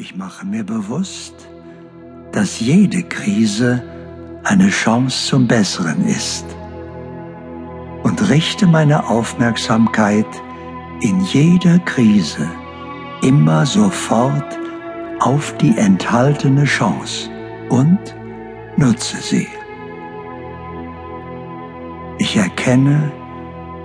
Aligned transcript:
Ich 0.00 0.16
mache 0.16 0.46
mir 0.46 0.64
bewusst, 0.64 1.34
dass 2.32 2.58
jede 2.58 3.02
Krise 3.02 3.82
eine 4.44 4.70
Chance 4.70 5.28
zum 5.28 5.46
Besseren 5.46 6.06
ist 6.06 6.46
und 8.02 8.30
richte 8.30 8.66
meine 8.66 9.10
Aufmerksamkeit 9.10 10.24
in 11.02 11.20
jeder 11.20 11.78
Krise 11.80 12.48
immer 13.20 13.66
sofort 13.66 14.58
auf 15.18 15.54
die 15.58 15.76
enthaltene 15.76 16.64
Chance 16.64 17.28
und 17.68 17.98
nutze 18.78 19.18
sie. 19.18 19.48
Ich 22.18 22.38
erkenne, 22.38 23.12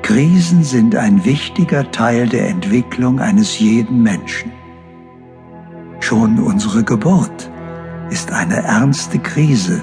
Krisen 0.01 0.63
sind 0.63 0.95
ein 0.95 1.25
wichtiger 1.25 1.91
Teil 1.91 2.29
der 2.29 2.47
Entwicklung 2.47 3.19
eines 3.19 3.59
jeden 3.59 4.01
Menschen. 4.01 4.54
Schon 6.15 6.39
unsere 6.39 6.81
Geburt 6.81 7.51
ist 8.09 8.31
eine 8.31 8.63
ernste 8.63 9.19
Krise, 9.19 9.81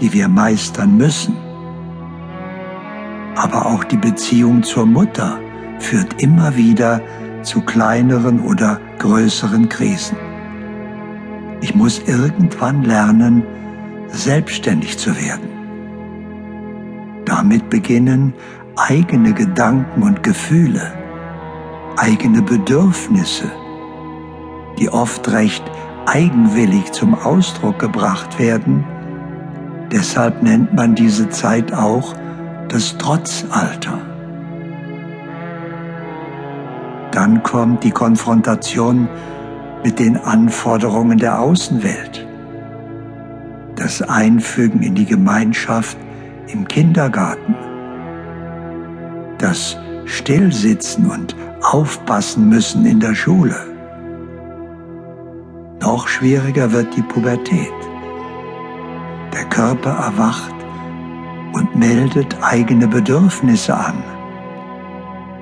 die 0.00 0.12
wir 0.12 0.28
meistern 0.28 0.98
müssen. 0.98 1.34
Aber 3.36 3.64
auch 3.64 3.82
die 3.82 3.96
Beziehung 3.96 4.62
zur 4.62 4.84
Mutter 4.84 5.38
führt 5.78 6.22
immer 6.22 6.54
wieder 6.56 7.00
zu 7.40 7.62
kleineren 7.62 8.40
oder 8.44 8.80
größeren 8.98 9.70
Krisen. 9.70 10.18
Ich 11.62 11.74
muss 11.74 12.02
irgendwann 12.06 12.82
lernen, 12.82 13.42
selbstständig 14.08 14.98
zu 14.98 15.16
werden. 15.16 15.48
Damit 17.24 17.70
beginnen 17.70 18.34
eigene 18.76 19.32
Gedanken 19.32 20.02
und 20.02 20.22
Gefühle, 20.22 20.92
eigene 21.96 22.42
Bedürfnisse, 22.42 23.50
die 24.78 24.90
oft 24.90 25.30
recht 25.30 25.62
eigenwillig 26.06 26.92
zum 26.92 27.14
Ausdruck 27.14 27.78
gebracht 27.78 28.38
werden. 28.38 28.84
Deshalb 29.90 30.42
nennt 30.42 30.74
man 30.74 30.94
diese 30.94 31.28
Zeit 31.28 31.72
auch 31.72 32.14
das 32.68 32.96
Trotzalter. 32.98 33.98
Dann 37.12 37.42
kommt 37.42 37.84
die 37.84 37.90
Konfrontation 37.90 39.08
mit 39.84 39.98
den 39.98 40.16
Anforderungen 40.16 41.18
der 41.18 41.40
Außenwelt, 41.40 42.26
das 43.76 44.00
Einfügen 44.00 44.82
in 44.82 44.94
die 44.94 45.04
Gemeinschaft 45.04 45.98
im 46.48 46.66
Kindergarten, 46.66 47.54
das 49.38 49.76
Stillsitzen 50.06 51.10
und 51.10 51.36
Aufpassen 51.62 52.48
müssen 52.48 52.86
in 52.86 53.00
der 53.00 53.14
Schule. 53.14 53.71
Noch 55.82 56.06
schwieriger 56.06 56.70
wird 56.70 56.96
die 56.96 57.02
Pubertät. 57.02 57.72
Der 59.32 59.44
Körper 59.46 59.90
erwacht 59.90 60.54
und 61.54 61.74
meldet 61.74 62.36
eigene 62.40 62.86
Bedürfnisse 62.86 63.74
an. 63.74 64.00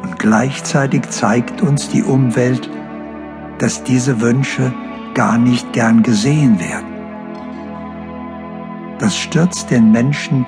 Und 0.03 0.19
gleichzeitig 0.19 1.11
zeigt 1.11 1.61
uns 1.61 1.91
die 1.91 2.03
Umwelt, 2.03 2.71
dass 3.59 3.85
diese 3.85 4.23
Wünsche 4.23 4.73
gar 5.13 5.37
nicht 5.37 5.75
gern 5.75 6.03
gesehen 6.03 6.59
werden. 6.59 6.89
Das 8.99 9.15
stürzt 9.15 9.71
den 9.71 9.93
Menschen 9.93 10.47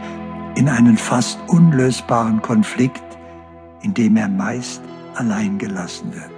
in 0.54 0.70
einen 0.70 0.96
fast 0.96 1.38
unlösbaren 1.48 2.40
Konflikt, 2.40 3.04
in 3.82 3.92
dem 3.92 4.16
er 4.16 4.28
meist 4.28 4.82
allein 5.16 5.58
gelassen 5.58 6.14
wird. 6.14 6.30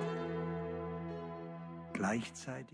Gleichzeitig 1.93 2.67